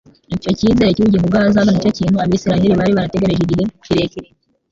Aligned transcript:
Icyo 0.35 0.49
cyizere 0.57 0.91
cy’ubugingo 0.95 1.25
bw’ahazaza 1.29 1.69
nicyo 1.71 1.91
kintu 1.97 2.17
Abisiraheli 2.23 2.77
bari 2.79 2.91
barategereje 2.97 3.41
igihe 3.43 3.63
kirekire, 3.85 4.27